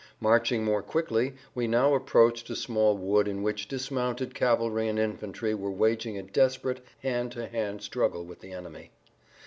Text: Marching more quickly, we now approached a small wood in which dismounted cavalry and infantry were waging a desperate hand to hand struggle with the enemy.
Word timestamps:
Marching 0.19 0.63
more 0.65 0.81
quickly, 0.81 1.35
we 1.53 1.67
now 1.67 1.93
approached 1.93 2.49
a 2.49 2.55
small 2.55 2.97
wood 2.97 3.27
in 3.27 3.43
which 3.43 3.67
dismounted 3.67 4.33
cavalry 4.33 4.87
and 4.87 4.97
infantry 4.97 5.53
were 5.53 5.69
waging 5.69 6.17
a 6.17 6.23
desperate 6.23 6.83
hand 7.03 7.31
to 7.33 7.45
hand 7.45 7.83
struggle 7.83 8.25
with 8.25 8.39
the 8.39 8.51
enemy. 8.51 8.89